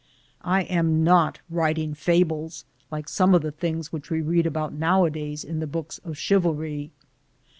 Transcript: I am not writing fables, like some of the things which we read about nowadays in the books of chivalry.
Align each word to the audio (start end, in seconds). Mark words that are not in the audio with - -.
I 0.41 0.63
am 0.63 1.03
not 1.03 1.41
writing 1.47 1.93
fables, 1.93 2.65
like 2.89 3.07
some 3.07 3.35
of 3.35 3.43
the 3.43 3.51
things 3.51 3.93
which 3.93 4.09
we 4.09 4.19
read 4.21 4.47
about 4.47 4.73
nowadays 4.73 5.43
in 5.43 5.59
the 5.59 5.67
books 5.67 5.99
of 6.03 6.17
chivalry. 6.17 6.89